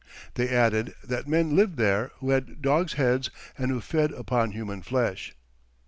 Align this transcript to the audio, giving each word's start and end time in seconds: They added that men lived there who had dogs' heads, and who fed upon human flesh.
They 0.33 0.49
added 0.49 0.95
that 1.03 1.27
men 1.27 1.55
lived 1.55 1.77
there 1.77 2.09
who 2.21 2.31
had 2.31 2.59
dogs' 2.59 2.93
heads, 2.93 3.29
and 3.55 3.69
who 3.69 3.79
fed 3.81 4.11
upon 4.13 4.49
human 4.51 4.81
flesh. 4.81 5.35